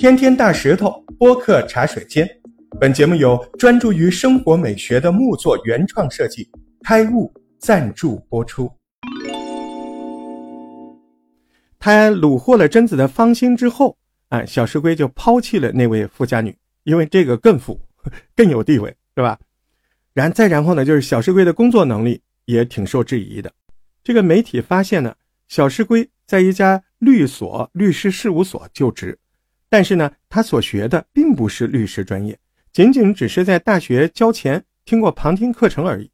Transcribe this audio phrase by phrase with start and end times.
[0.00, 2.26] 天天大石头播客茶水间，
[2.80, 6.48] 本节目由专注于生活美学的木作原创设计
[6.82, 8.72] 开悟赞助播出。
[11.78, 13.94] 他虏获了贞子的芳心之后，
[14.30, 17.78] 啊，小石龟就抛弃了那位富家女，因为这个更富，
[18.34, 19.38] 更有地位，是吧？
[20.14, 23.52] 然再然后呢，就是小石龟的工作能力也挺受质疑的。
[24.02, 25.14] 这个媒体发现呢，
[25.48, 29.18] 小石龟在一家律所律师事务所就职，
[29.70, 32.38] 但是呢，他所学的并不是律师专业，
[32.72, 36.10] 仅仅只是在大学交钱听过旁听课程而已。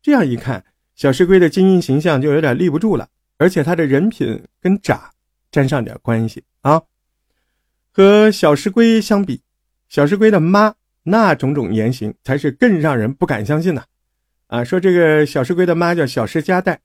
[0.00, 0.64] 这样一看，
[0.94, 5.10] 小石龟的精英形象就有点立不住了，而且他的人品跟渣
[5.50, 6.80] 沾上点关系啊。
[7.90, 9.42] 和小石龟相比，
[9.88, 13.82] 小石龟的妈那种种言行才是更让人不敢相信呢。
[14.46, 16.80] 啊，说这个小石龟的妈叫小石佳代。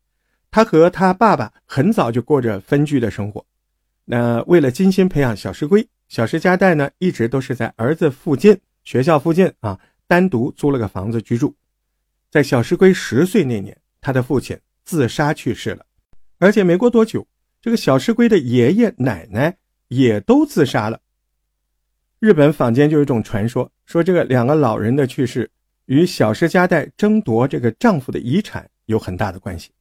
[0.49, 3.45] 她和她爸爸很早就过着分居的生活。
[4.05, 11.55] 那为了精心培养小石龟，小石家代呢一直都是在儿子附近学校附近啊单独租了个房子居住。
[12.29, 15.85] 在小石龟十岁那年，他的父亲自杀去世了，
[16.37, 17.27] 而且没过多久，
[17.61, 19.57] 这个小石龟的爷爷奶奶
[19.87, 20.99] 也都自杀了。
[22.19, 25.49] 日本坊间就有一种传说，说这个两个老人的去世
[25.85, 29.71] 与小石家代争夺这个丈夫的遗产有很大的关系。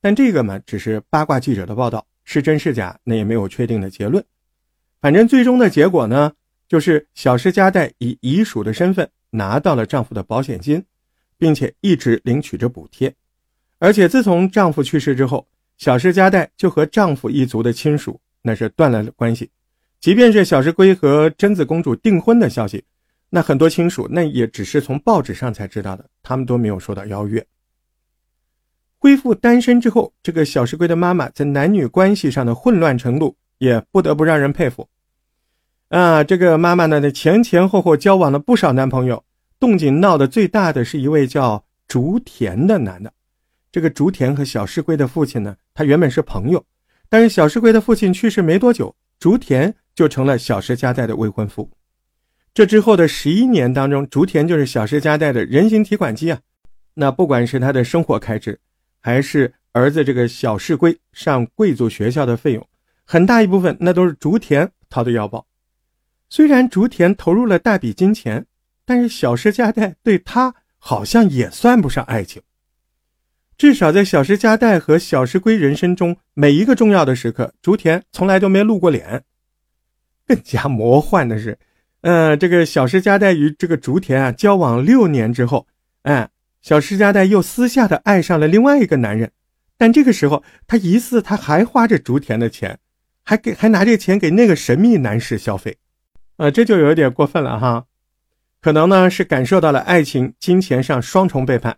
[0.00, 4.24] 但这个嘛，只是八卦记者的报道，是真是假，那也没有确定的结论。
[5.00, 6.32] 反正最终的结果呢，
[6.68, 10.84] 就是小石佳代以遗属的身份拿到了丈夫的保险金，
[11.36, 13.12] 并且一直领取着补贴。
[13.78, 19.50] 而且自从丈夫去世之后，小石佳代就和丈夫一族的亲属那是断了关系。
[19.98, 22.84] 即便是小石龟和贞子公主订婚的消息，
[23.30, 27.44] 那很多亲属那也只是从报纸上才知道的，他们都没有收到邀约。
[29.02, 34.88] 恢复单身之后，这个小石龟的妈妈在男女关系上的混乱程度也不得不让人佩服。
[35.88, 39.24] 啊，这个妈妈呢，前前后后交往了不少男朋友，
[39.58, 43.12] 动静闹得最大的是一位叫竹田的男的。
[43.72, 46.64] 这个竹田和小石龟的父亲呢，他原本是朋友，
[47.08, 51.68] 但是小石龟的父亲去世没多久，竹田就成了小石家代的未婚夫。
[52.54, 56.38] 这之后的十一年当中，竹田就是小石家代的人形提款机啊。
[56.94, 58.60] 那不管是他的生活开支，
[59.02, 62.68] 还是儿子这个小世龟上贵族学校的费用，
[63.04, 65.44] 很大一部分那都是竹田掏的腰包。
[66.30, 68.46] 虽然竹田投入了大笔金钱，
[68.86, 72.40] 但是小石家代对他好像也算不上爱情。
[73.58, 79.24] 至少在小石家代和小石龟人生中每一个重要的时刻，竹田从来都没露过脸。
[80.26, 81.58] 更加魔幻的是，
[82.02, 85.66] 呃，这个小石家代与这个竹田啊交往六年之后，
[86.02, 86.28] 哎。
[86.62, 89.32] 小石家代又私下的爱上了另外一个男人，
[89.76, 92.78] 但这个时候他疑似他还花着竹田的钱，
[93.24, 95.76] 还给还拿这钱给那个神秘男士消费，
[96.36, 97.86] 啊，这就有点过分了哈。
[98.60, 101.76] 可能呢是感受到了爱情、金钱上双重背叛，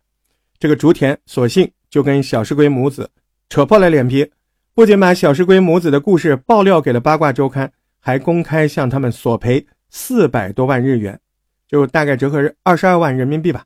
[0.59, 3.11] 这个竹田索性就跟小石龟母子
[3.49, 4.31] 扯破了脸皮，
[4.75, 11.19] 不仅把小石龟母子的故事爆料给了八卦周刊，还公开向他们索赔四百多万日元，
[11.67, 13.65] 就大概折合二十二万人民币吧。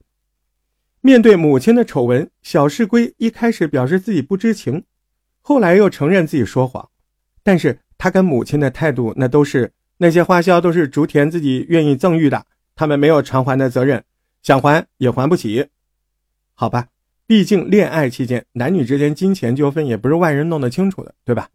[1.01, 4.85] 面对母亲的丑闻，小市龟一开始表示自己不知情，
[5.41, 6.89] 后来又承认自己说谎。
[7.43, 12.45] 但是他跟母亲的态度，那都是那些花销都是竹田自己愿意赠予的，
[12.75, 14.03] 他们没有偿还的责任，
[14.43, 15.69] 想还也还不起。
[16.55, 16.89] 好吧，
[17.27, 21.49] 毕竟恋爱期间男女之间金钱纠纷也不是外人弄得清楚的，对吧？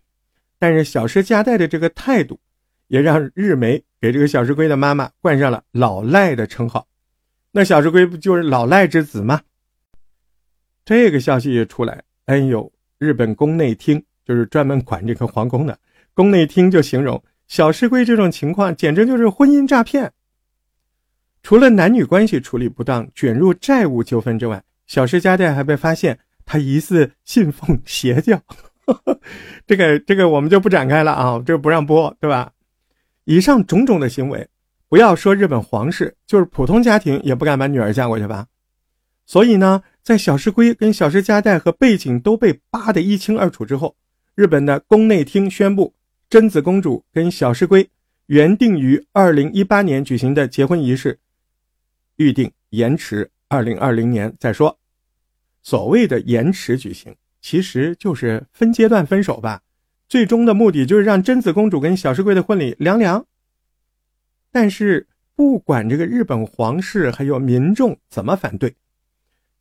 [0.57, 2.39] 但是小石家代的这个态度，
[2.87, 6.87] 也让日媒给这个小石龟的妈妈冠上了“老赖”的称号。
[7.55, 9.39] 那小石龟不就是老赖之子吗？
[10.83, 15.77] 这个消息一出来，哎呦，日本宫内厅就是专门管这个皇宫的
[16.15, 20.11] 宫内厅就形容小石龟这种情况简直就是婚姻诈骗。
[21.43, 28.41] 除了男女关系处理不当、卷入债务纠纷之外，小石家代还被发现他疑似信奉邪教。
[29.67, 32.51] 这个这个我们就不展开了啊，这不让播，对吧？
[33.25, 34.47] 以上种种的行为。
[34.93, 38.45] 不要说日本皇室，就是普通家庭也不敢把女儿嫁过去吧。
[39.25, 43.95] 所以呢，在小石龟跟小石家代和背景都被扒得一清二楚之后，
[44.35, 45.95] 日本的宫内厅宣布，
[46.29, 47.89] 贞子公主跟小石龟
[48.27, 51.17] 原定于二零一八年举行的结婚仪式，
[52.17, 54.77] 预定延迟二零二零年再说。
[55.63, 59.59] 所谓的延迟举行，其实就是分阶段分手吧。
[60.07, 63.25] 最终的目的就是让贞子公主跟小石龟的婚礼凉凉。
[64.53, 68.75] 但是，不管这个日本皇室还有民众怎么反对，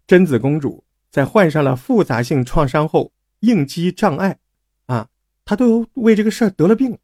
[0.06, 3.10] 贞子公主在患上了复杂性创伤后
[3.40, 4.38] 应激障碍，
[4.84, 5.08] 啊，
[5.46, 6.98] 她都为这个事儿得了病。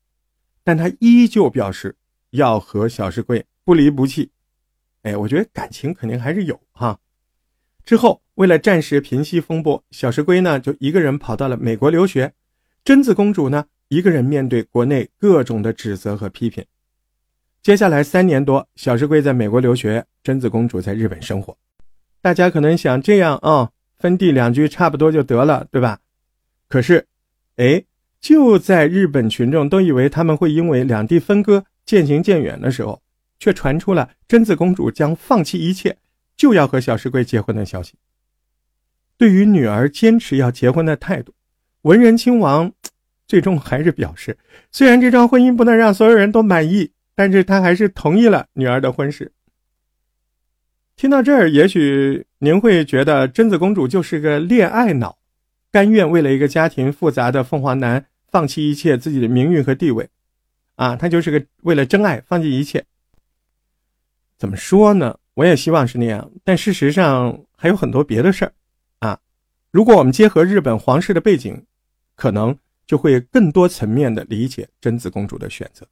[0.63, 1.97] 但他依旧表示
[2.33, 4.31] 要和小石龟不离不弃。
[5.01, 7.01] 哎，我觉得感情肯定还是有哈。
[7.87, 12.35] 之后，为了暂时平息风波，小石龟呢就一个人跑到了美国留学，
[12.85, 16.63] 贞子公主呢一个人面对国内各种的指责和批评。
[17.69, 21.55] 接下来三年多，小石龟在美国留学，贞子公主在日本生活。
[22.23, 23.69] 大家可能想这样啊，
[23.99, 25.99] 分地两居差不多就得了，对吧？
[26.67, 27.05] 可是，
[27.57, 27.85] 哎，
[28.23, 33.03] 就在日本群众都以为他们会因为两地分割渐行渐远的时候，
[33.39, 35.95] 却传出了贞子公主将放弃一切。
[36.39, 37.93] 就要和小石龟结婚的消息。
[39.19, 41.35] 对于女儿坚持要结婚的态度，
[41.83, 42.73] 文仁亲王
[43.27, 44.39] 最终还是表示，
[44.73, 49.33] 虽然这桩婚姻不能让所有人都满意，但是他还是同意了女儿的婚事。
[50.95, 55.19] 听到这儿，也许您会觉得贞子公主就是个恋爱脑，
[55.73, 60.09] 甘愿为了一个家庭复杂的凤凰男放弃一切自己的名誉和地位，
[60.77, 62.85] 啊，她就是个为了真爱放弃一切。
[64.37, 65.19] 怎么说呢？
[65.35, 68.53] 我也希望是那样，但事实上还有很多别的事儿，
[69.01, 69.19] 啊，
[69.73, 71.65] 如果我们结合日本皇室的背景，
[72.15, 72.57] 可能
[72.87, 75.85] 就会更多层面的理解贞子公主的选择。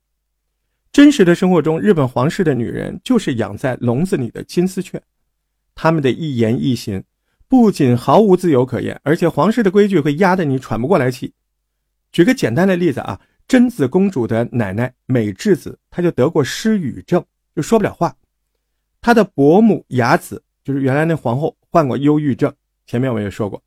[0.97, 4.99] 真实的生活中，日本皇室的女人就是养在笼子里的金丝雀，
[5.75, 7.05] 她们的一言一行
[7.47, 11.35] 不仅毫无自由可言，而且皇室的规矩会压得你喘不过来气。
[12.13, 17.23] 举个简单的例子啊，贞子公主的奶奶美智子，她就得过失语症，
[17.55, 18.17] 就说不了话。
[19.03, 22.51] 他的伯母雅子就是原来那皇后，患过忧郁症。
[22.87, 23.63] 前面我也说过，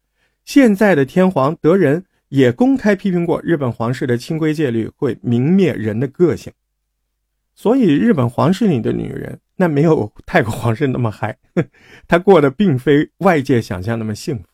[0.46, 6.52] 现在的天皇德仁也公开批评过日本皇室的清规戒律会泯灭人的个性。
[7.62, 11.38] 所以，日本皇室里的女人那没有泰国皇室那么嗨，
[12.08, 14.46] 她过得并非外界想象那么幸福。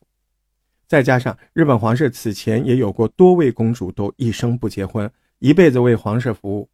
[0.87, 5.07] 再加上日本皇室此前也有过多位公主都一生不结婚，
[5.37, 6.67] 一辈子为皇室服务。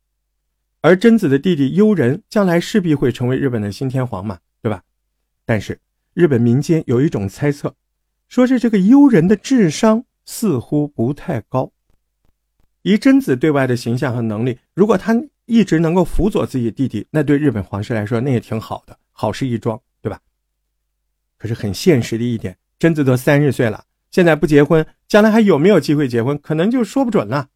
[0.80, 4.84] 而贞子的弟弟悠仁将来势必会成为日本的新天皇嘛，对吧？
[5.44, 5.82] 但是
[6.14, 7.76] 日本民间有一种猜测，
[8.30, 11.74] 说是这个悠仁的智商似乎不太高。
[12.84, 15.14] 以贞子对外的形象和能力，如果他
[15.46, 20.20] 一直能够辅佐自己弟弟，那对日本皇室来说那也挺好的，好事一桩，对吧？
[21.38, 27.50] 可是很现实的一点，贞子都三十岁了，现在不结婚，将来还有没有机会结婚，可能就说不准了。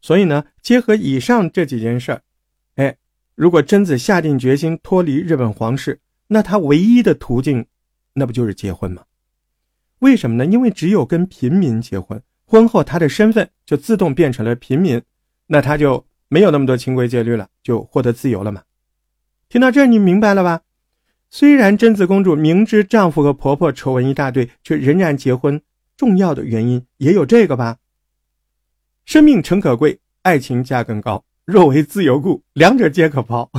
[0.00, 2.22] 所以呢，结合以上这几件事儿。
[2.76, 2.96] 哎，
[3.34, 7.66] 如果贞子下定决心脱离日本皇室，那她唯一的途径，
[8.12, 9.02] 那不就是结婚吗？
[9.98, 10.46] 为什么呢？
[10.46, 15.02] 因为只有跟平民结婚，婚后她的身份就自动变成了平民，
[15.46, 18.62] 那她就没有那么多清规戒律了，就获得自由了嘛。
[19.48, 20.62] 听到这，你明白了吧？
[21.30, 25.60] 虽然贞子公主明知丈夫和婆婆丑闻一大堆，却仍然结婚，
[25.96, 27.78] 重要的原因也有这个吧？
[29.04, 31.24] 生命诚可贵，爱情价更高。
[31.44, 33.50] 若为自由故，两者皆可抛。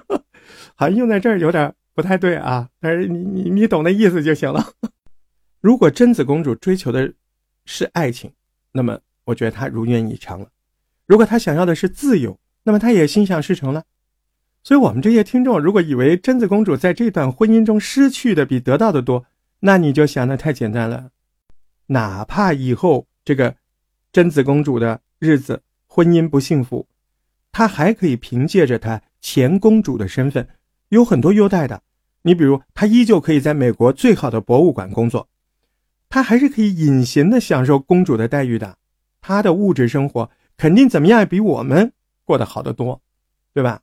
[0.74, 4.72] 好像用在这儿有点不太对啊，但是你你你懂那意思就行了。
[5.60, 7.12] 如果贞子公主追求的
[7.64, 8.32] 是爱情，
[8.72, 10.46] 那么我觉得她如愿以偿了；
[11.12, 13.84] 如果她想要的是自由，那么她也心想事成了。
[14.62, 19.26] 所以，我们这些听众如果以为贞子公主在这段婚姻中失去的比得到的多，
[19.60, 21.10] 那你就想的太简单了。
[21.88, 23.54] 哪怕以后这个
[24.10, 26.88] 贞子公主的日子婚姻不幸福。
[27.50, 30.48] 她还可以凭借着她前公主的身份，
[30.88, 31.82] 有很多优待的。
[32.22, 35.28] 你比如，她依旧可以在美国最好的博物馆工作，
[36.08, 38.78] 她还是可以隐形的享受公主的待遇的。
[39.20, 41.92] 她的物质生活肯定怎么样也比我们
[42.24, 43.00] 过得好得多，
[43.52, 43.80] 对吧？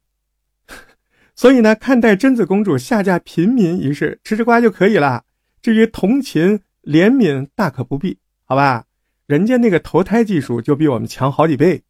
[1.36, 5.26] 所以呢，看待贞子公主下嫁平民一事，吃吃瓜就可以了。
[5.62, 8.86] 至于同情怜悯，大可不必，好吧？
[9.26, 11.84] 人家那个投胎技术就比我们强好几倍。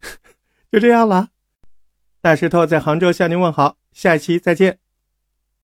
[0.70, 1.30] 就这样了，
[2.20, 4.78] 大石头在杭州向您问好，下期再见。